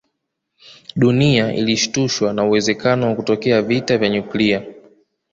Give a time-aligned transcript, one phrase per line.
[0.95, 4.63] Dunia ilishtushwa na uwezekano wa kutokea vita vya nyuklia